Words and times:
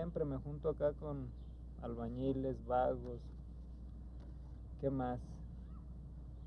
siempre 0.00 0.24
me 0.24 0.38
junto 0.38 0.70
acá 0.70 0.94
con 0.94 1.28
albañiles, 1.82 2.56
vagos, 2.66 3.20
¿qué 4.80 4.88
más? 4.88 5.20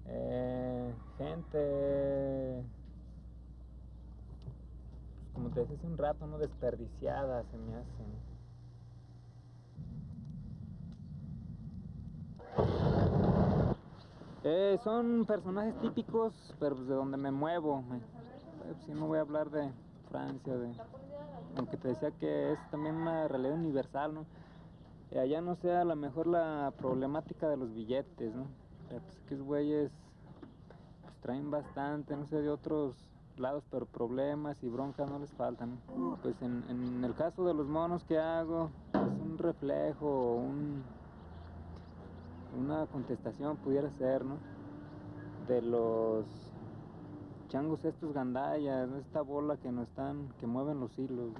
Eh, 0.07 0.91
gente, 1.19 2.63
pues 5.21 5.33
como 5.35 5.49
te 5.51 5.59
decía 5.59 5.75
hace 5.75 5.85
un 5.85 5.99
rato, 5.99 6.25
no 6.25 6.39
desperdiciada 6.39 7.43
se 7.43 7.57
me 7.59 7.75
hace. 7.75 8.03
Eh, 14.45 14.79
son 14.83 15.25
personajes 15.27 15.79
típicos, 15.79 16.33
pero 16.59 16.75
pues 16.75 16.87
de 16.87 16.95
donde 16.95 17.17
me 17.17 17.29
muevo. 17.29 17.83
Si 18.87 18.93
no 18.93 19.05
voy 19.05 19.19
a 19.19 19.21
hablar 19.21 19.51
de 19.51 19.71
Francia, 20.09 20.57
de, 20.57 20.73
aunque 21.57 21.77
te 21.77 21.89
decía 21.89 22.11
que 22.11 22.53
es 22.53 22.59
también 22.71 22.95
una 22.95 23.27
realidad 23.27 23.55
universal, 23.55 24.13
¿no? 24.13 24.25
Y 25.11 25.17
allá 25.17 25.41
no 25.41 25.55
sea 25.55 25.81
a 25.81 25.85
lo 25.85 25.95
mejor 25.95 26.27
la 26.27 26.73
problemática 26.77 27.47
de 27.47 27.57
los 27.57 27.73
billetes, 27.73 28.33
¿no? 28.33 28.47
Pues 28.89 29.03
que 29.27 29.35
es 29.35 29.41
güeyes 29.41 29.91
pues, 31.03 31.15
traen 31.21 31.51
bastante, 31.51 32.15
no 32.15 32.25
sé, 32.25 32.41
de 32.41 32.49
otros 32.49 32.95
lados, 33.37 33.63
pero 33.69 33.85
problemas 33.85 34.61
y 34.63 34.69
broncas 34.69 35.09
no 35.09 35.19
les 35.19 35.31
faltan. 35.31 35.79
Pues 36.21 36.41
en, 36.41 36.63
en, 36.69 37.03
el 37.03 37.13
caso 37.15 37.45
de 37.45 37.53
los 37.53 37.67
monos 37.67 38.03
que 38.05 38.17
hago, 38.17 38.69
es 38.93 39.21
un 39.21 39.37
reflejo, 39.37 40.35
un, 40.35 40.83
una 42.59 42.85
contestación 42.87 43.57
pudiera 43.57 43.89
ser, 43.91 44.25
¿no? 44.25 44.37
De 45.47 45.61
los 45.61 46.25
changos 47.53 47.85
estos 47.85 48.11
gandayas, 48.15 48.89
esta 49.05 49.21
bola 49.21 49.55
que 49.57 49.71
no 49.71 49.83
están, 49.83 50.27
que 50.39 50.47
mueven 50.47 50.79
los 50.79 50.97
hilos. 50.97 51.33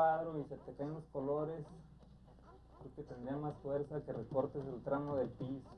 Y 0.00 0.44
se 0.48 0.56
te 0.56 0.72
caen 0.78 0.94
los 0.94 1.04
colores, 1.12 1.62
creo 2.78 2.94
que 2.96 3.02
tendría 3.02 3.36
más 3.36 3.54
fuerza 3.58 4.00
que 4.00 4.12
recortes 4.14 4.64
el 4.66 4.82
tramo 4.82 5.16
del 5.16 5.28
piso. 5.28 5.68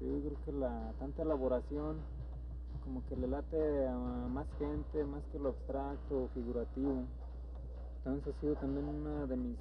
Yo 0.00 0.20
creo 0.20 0.44
que 0.44 0.52
la 0.52 0.92
tanta 1.00 1.22
elaboración 1.22 2.15
como 2.86 3.04
que 3.06 3.16
le 3.16 3.26
late 3.26 3.88
a 3.88 3.96
más 4.28 4.46
gente, 4.60 5.04
más 5.04 5.22
que 5.32 5.40
lo 5.40 5.48
abstracto 5.48 6.28
figurativo. 6.34 7.02
Entonces 7.98 8.32
ha 8.32 8.40
sido 8.40 8.54
también 8.54 8.88
una 8.88 9.26
de 9.26 9.36
mis 9.36 9.56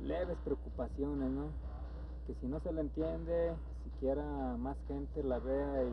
leves 0.00 0.38
preocupaciones, 0.42 1.30
¿no? 1.30 1.48
Que 2.26 2.34
si 2.40 2.46
no 2.46 2.60
se 2.60 2.72
la 2.72 2.80
entiende, 2.80 3.54
siquiera 3.84 4.24
más 4.56 4.78
gente 4.88 5.22
la 5.22 5.38
vea 5.38 5.84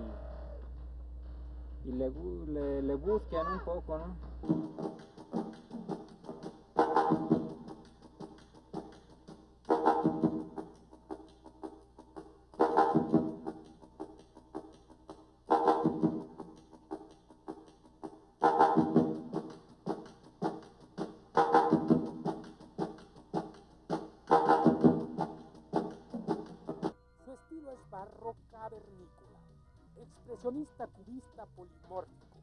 y, 1.84 1.90
y 1.90 1.92
le, 1.92 2.82
le 2.82 2.96
busquen 2.96 3.46
un 3.48 3.60
poco, 3.60 3.98
¿no? 3.98 4.16
Expresionista 29.96 30.88
cubista 30.88 31.46
polimórfico, 31.56 32.38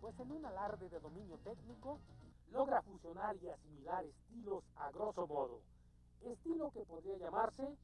pues 0.00 0.18
en 0.20 0.30
un 0.30 0.46
alarde 0.46 0.88
de 0.88 1.00
dominio 1.00 1.38
técnico 1.38 1.98
logra 2.50 2.82
fusionar 2.82 3.36
y 3.36 3.48
asimilar 3.48 4.04
estilos 4.04 4.64
a 4.76 4.90
grosso 4.90 5.26
modo, 5.26 5.60
estilo 6.22 6.70
que 6.70 6.84
podría 6.84 7.16
llamarse 7.18 7.76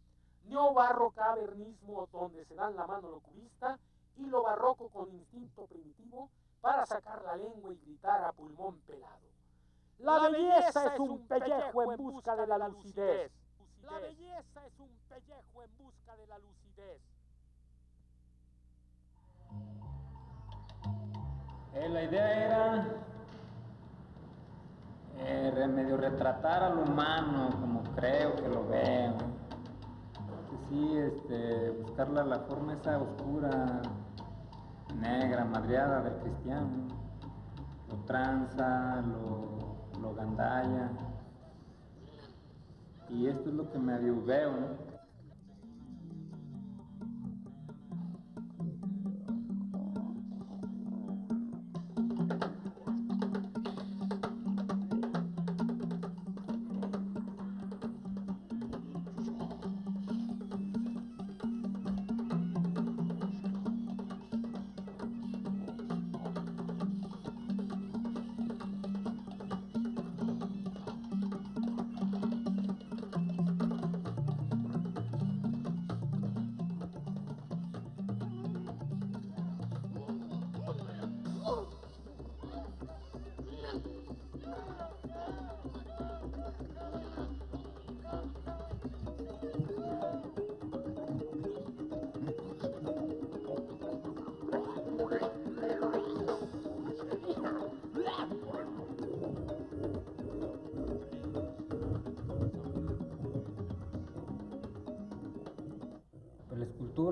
neobarrocabernismo 0.45 2.09
donde 2.13 2.45
se 2.45 2.55
dan 2.55 2.77
la 2.77 2.87
mano 2.87 3.11
lo 3.11 3.21
cubista 3.21 3.79
y 4.17 4.27
lo 4.27 4.43
barroco 4.43 4.89
con 4.89 5.13
instinto 5.13 5.67
primitivo 5.67 6.31
para 6.61 6.87
sacar 6.87 7.23
la 7.25 7.37
lengua 7.37 7.73
y 7.73 7.79
gritar 7.79 8.25
a 8.25 8.33
pulmón 8.33 8.79
pelado. 8.81 9.31
La 9.99 10.29
belleza 10.29 10.95
es 10.95 11.01
un 11.01 11.27
pellejo 11.27 11.83
en 11.83 11.97
busca 11.99 12.37
de 12.37 12.47
la 12.47 12.69
lucidez. 12.69 13.33
La 13.83 13.99
belleza 13.99 14.67
es 14.67 14.79
un 14.79 14.91
pellejo 15.09 15.63
en 15.63 15.79
busca 15.79 16.17
de 16.17 16.27
la 16.27 16.39
lucidez. 16.39 17.01
Eh, 21.75 21.89
la 21.89 22.03
idea 22.03 22.47
era 22.47 22.87
eh, 25.19 25.69
medio 25.69 25.97
retratar 25.97 26.65
al 26.65 26.79
humano 26.79 27.51
como 27.61 27.83
creo 27.95 28.35
que 28.35 28.49
lo 28.49 28.67
veo. 28.67 29.15
Sí, 30.69 30.97
este, 30.97 31.85
la 31.97 32.39
forma 32.41 32.75
esa 32.75 32.99
oscura, 33.01 33.83
negra, 35.01 35.45
madriada 35.45 36.03
del 36.03 36.15
cristiano. 36.19 36.89
Lo 37.89 37.97
tranza, 38.05 39.03
lo, 39.03 40.01
lo 40.01 40.15
gandalla. 40.15 40.91
Y 43.09 43.27
esto 43.27 43.49
es 43.49 43.55
lo 43.55 43.71
que 43.71 43.79
medio 43.79 44.25
veo, 44.25 44.53
¿no? 44.53 44.90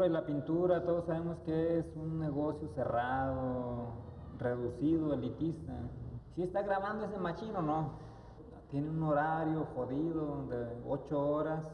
Y 0.06 0.10
la 0.10 0.24
pintura, 0.24 0.82
todos 0.82 1.06
sabemos 1.06 1.38
que 1.44 1.78
es 1.78 1.86
un 1.96 2.18
negocio 2.20 2.68
cerrado, 2.74 3.92
reducido, 4.38 5.14
elitista. 5.14 5.72
Si 6.34 6.42
está 6.42 6.62
grabando 6.62 7.06
ese 7.06 7.18
machino, 7.18 7.62
no. 7.62 7.92
Tiene 8.70 8.90
un 8.90 9.02
horario 9.02 9.66
jodido 9.74 10.46
de 10.48 10.66
ocho 10.86 11.18
horas, 11.18 11.64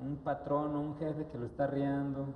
un 0.00 0.16
patrón 0.18 0.76
o 0.76 0.80
un 0.80 0.96
jefe 0.96 1.26
que 1.26 1.38
lo 1.38 1.46
está 1.46 1.66
riendo. 1.66 2.26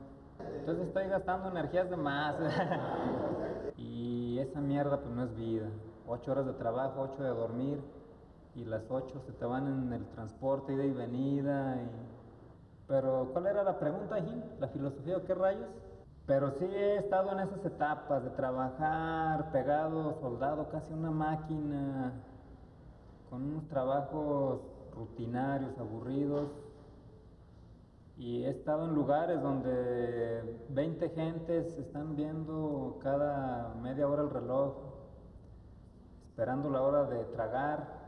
Entonces 0.59 0.87
estoy 0.89 1.09
gastando 1.09 1.51
energías 1.51 1.89
de 1.91 1.97
más. 1.97 2.37
y 3.77 4.39
esa 4.39 4.61
mierda 4.61 5.01
pues 5.01 5.15
no 5.15 5.25
es 5.25 5.37
vida. 5.37 5.69
Ocho 6.07 6.33
horas 6.33 6.47
de 6.47 6.55
trabajo, 6.55 7.03
ocho 7.03 7.23
de 7.23 7.31
dormir 7.31 7.81
y 8.55 8.65
las 8.65 8.83
ocho 8.91 9.21
se 9.27 9.33
te 9.33 9.45
van 9.45 9.67
en 9.67 9.93
el 9.93 10.07
transporte, 10.09 10.75
ida 10.75 10.85
y 10.85 10.93
venida. 10.93 11.79
Pero 12.89 13.31
¿cuál 13.33 13.47
era 13.47 13.63
la 13.63 13.79
pregunta, 13.79 14.17
ahí? 14.17 14.57
¿La 14.59 14.69
filosofía 14.69 15.17
o 15.17 15.25
qué 15.25 15.35
rayos? 15.35 15.69
Pero 16.27 16.53
sí 16.53 16.65
he 16.65 16.99
estado 16.99 17.33
en 17.33 17.41
esas 17.41 17.65
etapas 17.65 18.23
de 18.23 18.31
trabajar 18.31 19.51
pegado, 19.51 20.21
soldado, 20.21 20.69
casi 20.71 20.93
una 20.93 21.11
máquina, 21.11 22.13
con 23.29 23.43
unos 23.43 23.69
trabajos 23.69 24.61
rutinarios, 24.95 25.77
aburridos. 25.79 26.51
Y 28.19 28.45
he 28.45 28.51
estado 28.51 28.85
en 28.85 28.95
lugares 28.95 29.43
donde 29.43 30.61
20 30.69 31.09
gentes 31.11 31.77
están 31.79 32.15
viendo 32.15 32.99
cada 33.03 33.75
media 33.83 34.07
hora 34.07 34.23
el 34.23 34.31
reloj, 34.31 34.75
esperando 36.29 36.71
la 36.71 36.83
hora 36.83 37.05
de 37.05 37.25
tragar 37.25 38.02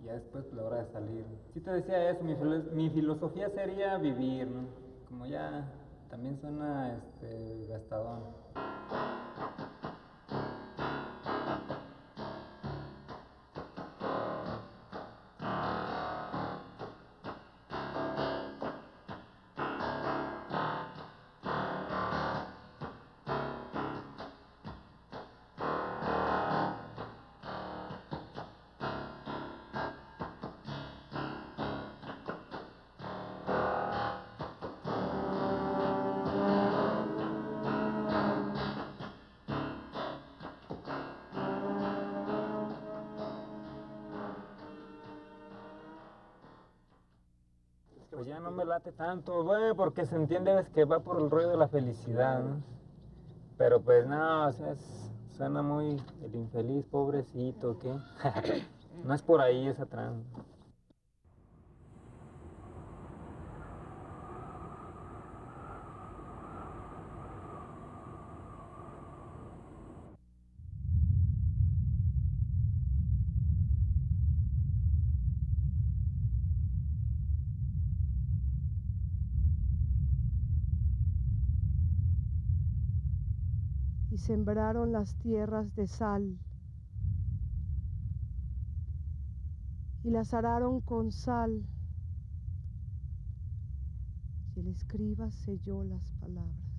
y 0.00 0.06
ya 0.06 0.14
después 0.14 0.44
la 0.52 0.64
hora 0.64 0.84
de 0.84 0.92
salir. 0.92 1.24
Si 1.54 1.60
te 1.60 1.70
decía 1.70 2.10
eso, 2.10 2.22
mi, 2.24 2.34
mi 2.72 2.90
filosofía 2.90 3.50
sería 3.50 3.98
vivir, 3.98 4.48
¿no? 4.48 4.68
Como 5.08 5.26
ya 5.26 5.68
también 6.08 6.40
suena 6.40 6.96
este, 6.96 7.66
gastadón. 7.68 8.20
No 48.40 48.50
me 48.50 48.64
late 48.64 48.92
tanto, 48.92 49.44
güey, 49.44 49.74
porque 49.74 50.06
se 50.06 50.16
entiende 50.16 50.66
que 50.74 50.84
va 50.84 51.00
por 51.00 51.20
el 51.20 51.30
rollo 51.30 51.50
de 51.50 51.56
la 51.56 51.68
felicidad, 51.68 52.42
¿no? 52.42 52.62
Pero 53.56 53.80
pues 53.82 54.06
no, 54.06 54.48
o 54.48 54.52
sea, 54.52 54.74
suena 55.36 55.62
muy 55.62 55.96
el 56.22 56.34
infeliz, 56.34 56.84
pobrecito, 56.86 57.78
¿qué? 57.78 57.94
no 59.04 59.14
es 59.14 59.22
por 59.22 59.40
ahí 59.40 59.68
esa 59.68 59.86
trama. 59.86 60.22
Sembraron 84.30 84.92
las 84.92 85.16
tierras 85.16 85.74
de 85.74 85.88
sal 85.88 86.38
y 90.04 90.10
las 90.10 90.32
araron 90.34 90.80
con 90.82 91.10
sal 91.10 91.66
y 94.54 94.60
el 94.60 94.68
escriba 94.68 95.32
selló 95.32 95.82
las 95.82 96.12
palabras. 96.12 96.70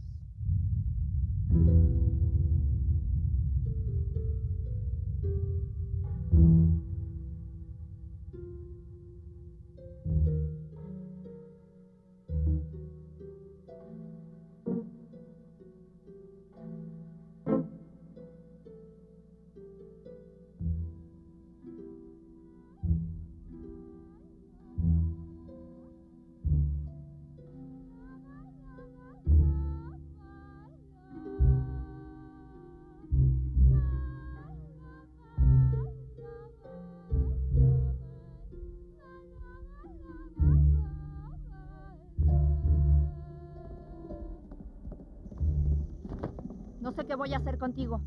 No 46.91 46.97
sé 46.97 47.07
qué 47.07 47.15
voy 47.15 47.33
a 47.33 47.37
hacer 47.37 47.57
contigo. 47.57 48.01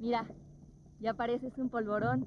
Mira, 0.00 0.26
ya 0.98 1.14
pareces 1.14 1.56
un 1.58 1.68
polvorón. 1.68 2.26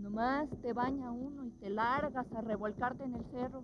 Nomás 0.00 0.48
te 0.60 0.72
baña 0.72 1.12
uno 1.12 1.44
y 1.44 1.50
te 1.52 1.70
largas 1.70 2.26
a 2.34 2.40
revolcarte 2.40 3.04
en 3.04 3.14
el 3.14 3.24
cerro. 3.26 3.62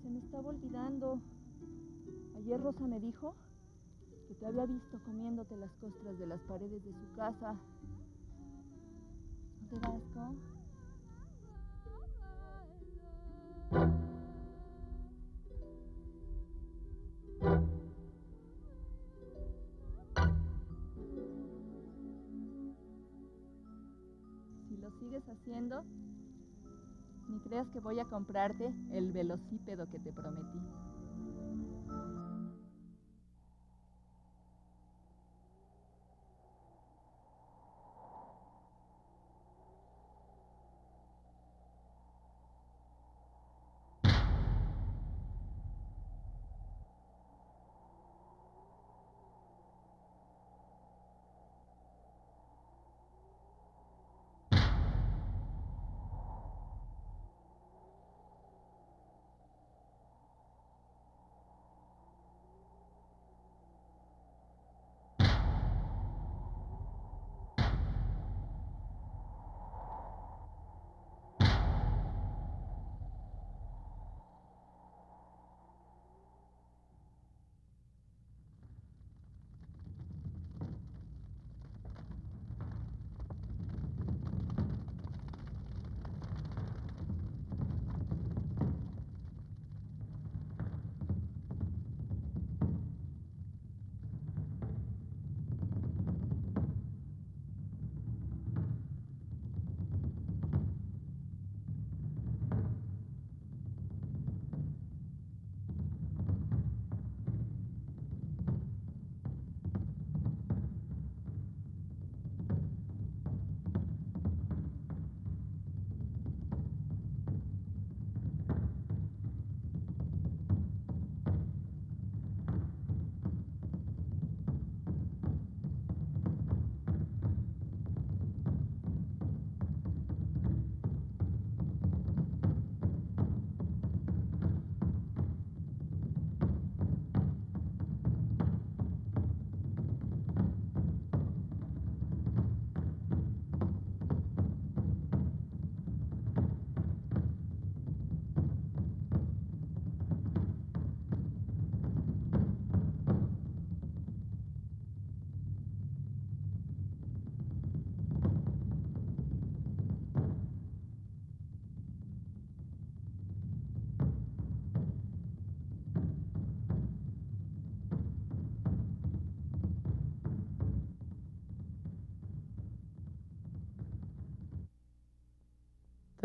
Se 0.00 0.08
me 0.08 0.20
estaba 0.20 0.50
olvidando. 0.50 1.20
Ayer 2.36 2.60
Rosa 2.60 2.86
me 2.86 3.00
dijo 3.00 3.34
te 4.40 4.46
había 4.46 4.64
visto 4.64 4.98
comiéndote 5.04 5.54
las 5.58 5.70
costras 5.72 6.18
de 6.18 6.26
las 6.26 6.40
paredes 6.40 6.82
de 6.82 6.92
su 6.94 7.14
casa. 7.14 7.52
¿No 9.60 9.68
te 9.68 9.78
da 9.78 9.88
asco? 9.88 10.34
Si 24.68 24.76
lo 24.78 24.90
sigues 24.98 25.22
haciendo, 25.28 25.84
ni 27.28 27.38
creas 27.40 27.68
que 27.68 27.80
voy 27.80 28.00
a 28.00 28.06
comprarte 28.06 28.74
el 28.90 29.12
velocípedo 29.12 29.86
que 29.90 29.98
te 29.98 30.12
prometí. 30.12 30.58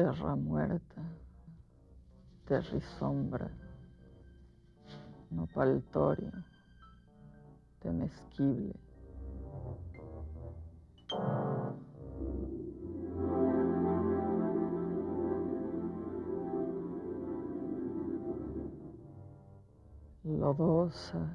Terra 0.06 0.36
muerta, 0.36 1.02
terrisombra, 2.46 3.50
nopaltorio, 5.32 6.32
temesquible. 7.80 8.76
Lodosa, 20.24 21.28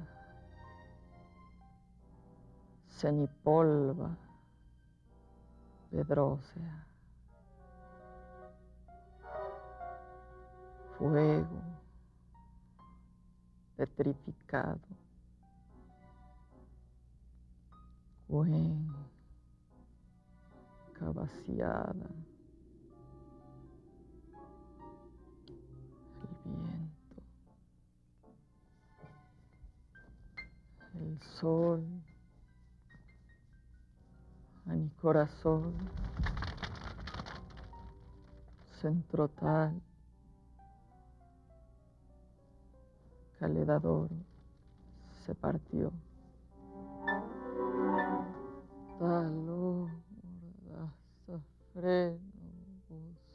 cenipolva, 2.87 4.17
pedrósea. 5.89 6.90
Fuego, 11.01 11.63
petrificado. 13.75 14.79
Cuenca 18.27 18.93
vaciada. 20.99 21.95
El 26.21 26.51
viento. 26.51 27.23
El 30.93 31.19
sol. 31.39 31.83
A 34.67 34.73
mi 34.73 34.89
corazón. 35.01 35.73
Centro 38.79 39.29
tal. 39.29 39.81
Se 45.25 45.33
partió. 45.33 45.91
Taló, 48.99 49.89
mordaza, 50.69 51.41
freno, 51.73 52.11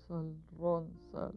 sal, 0.07 0.33
ronsal. 0.57 1.35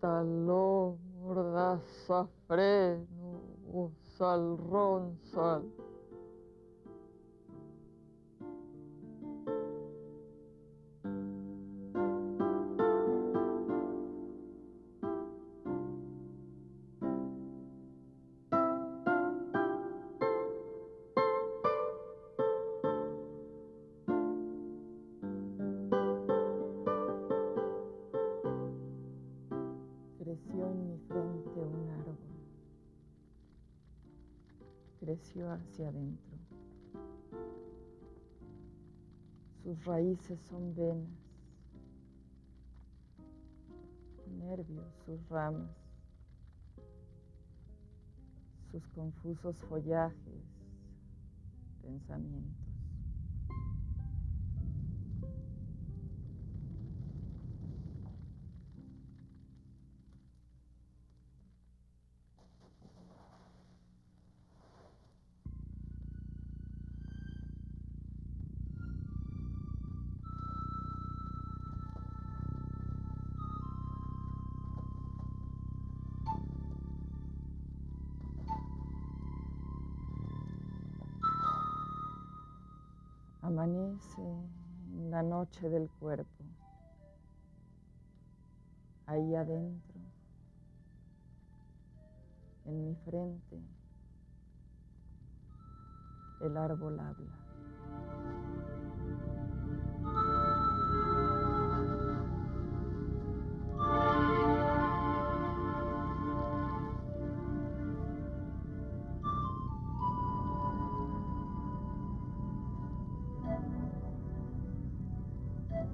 Taló, 0.00 0.96
mordaza, 1.20 2.26
freno, 2.48 3.92
sal, 4.16 4.56
ronsal. 4.70 5.81
Creció 35.02 35.50
hacia 35.50 35.88
adentro. 35.88 36.38
Sus 39.64 39.84
raíces 39.84 40.38
son 40.42 40.72
venas, 40.76 41.10
nervios, 44.28 44.86
sus 45.04 45.28
ramas, 45.28 45.76
sus 48.70 48.86
confusos 48.94 49.56
follajes, 49.68 50.44
pensamientos. 51.82 52.51
Amanece 83.52 84.22
en 84.22 85.10
la 85.10 85.22
noche 85.22 85.68
del 85.68 85.90
cuerpo, 86.00 86.42
ahí 89.04 89.34
adentro, 89.34 90.00
en 92.64 92.82
mi 92.82 92.94
frente, 93.04 93.60
el 96.40 96.56
árbol 96.56 96.98
habla. 96.98 97.41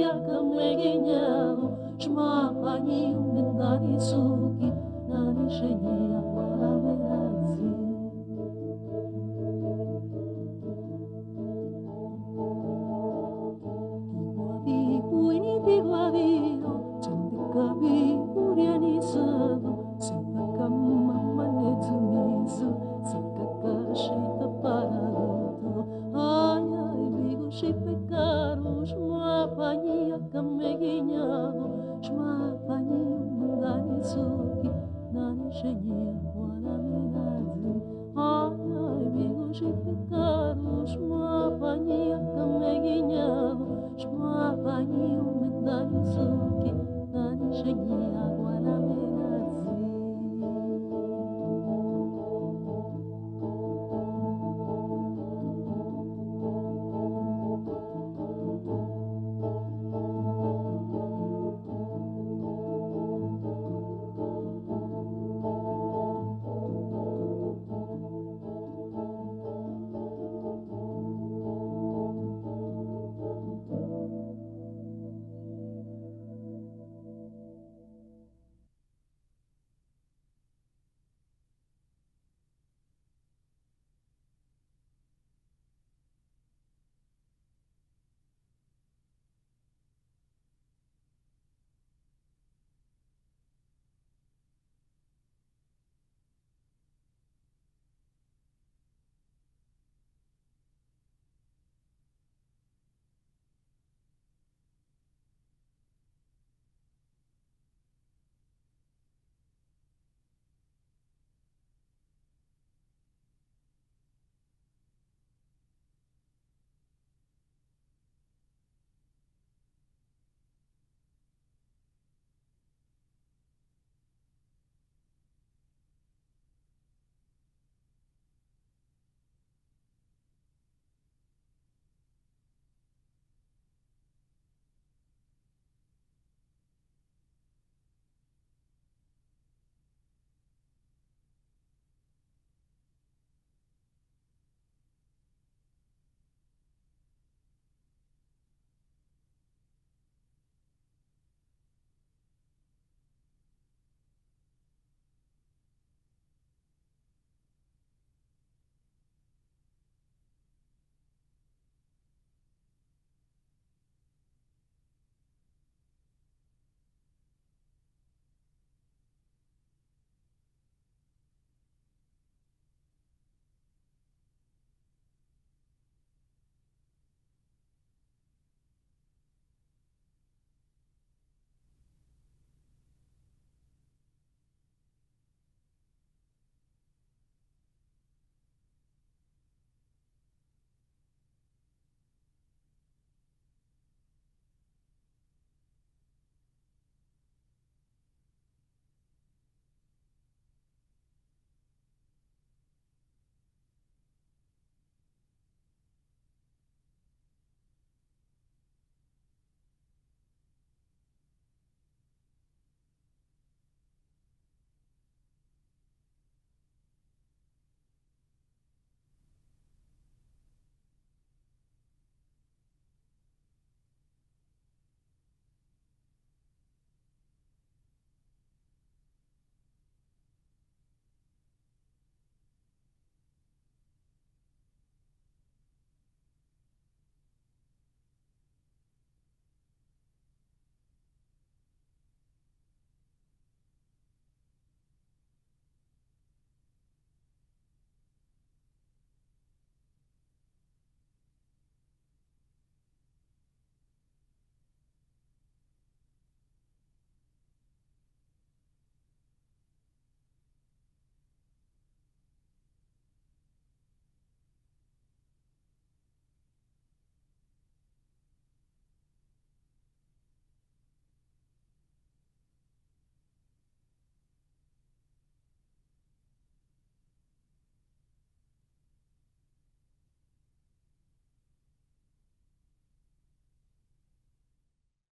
Iarcă 0.00 0.36
me 0.54 0.68
geniau, 0.80 1.58
Shma 2.02 2.32
pa 2.60 2.72
një 2.84 3.02
më 3.32 3.42
ndani 3.52 3.96